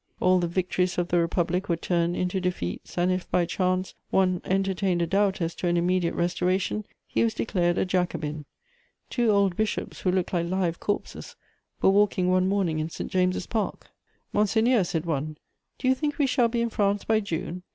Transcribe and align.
All 0.19 0.39
the 0.39 0.47
victories 0.47 0.97
of 0.97 1.09
the 1.09 1.19
Republic 1.19 1.69
were 1.69 1.75
turned 1.75 2.15
into 2.17 2.41
defeats, 2.41 2.97
and, 2.97 3.11
if 3.11 3.29
by 3.29 3.45
chance 3.45 3.93
one 4.09 4.41
entertained 4.45 4.99
a 4.99 5.05
doubt 5.05 5.41
as 5.41 5.53
to 5.53 5.67
an 5.67 5.77
immediate 5.77 6.15
restoration, 6.15 6.85
he 7.05 7.23
was 7.23 7.35
declared 7.35 7.77
a 7.77 7.85
Jacobin. 7.85 8.45
Two 9.11 9.29
old 9.29 9.55
bishops, 9.55 9.99
who 10.01 10.09
looked 10.11 10.33
like 10.33 10.47
live 10.47 10.79
corpses, 10.79 11.35
were 11.83 11.91
walking 11.91 12.31
one 12.31 12.47
morning 12.49 12.79
in 12.79 12.89
St 12.89 13.11
James's 13.11 13.45
Park: 13.45 13.91
"Monseigneur," 14.33 14.83
said 14.83 15.05
one, 15.05 15.37
"do 15.77 15.87
you 15.87 15.93
think 15.93 16.17
we 16.17 16.25
shall 16.25 16.47
be 16.47 16.61
in 16.63 16.71
France 16.71 17.03
by 17.03 17.19
June?" 17.19 17.61